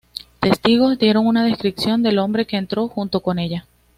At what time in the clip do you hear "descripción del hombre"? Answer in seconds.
1.45-2.47